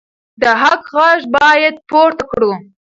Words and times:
د 0.41 0.43
حق 0.61 0.83
غږ 0.97 1.21
باید 1.35 1.75
پورته 1.89 2.23
کړو. 2.31 2.51